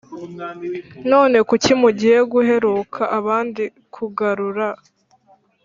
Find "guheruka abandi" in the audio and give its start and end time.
2.33-3.63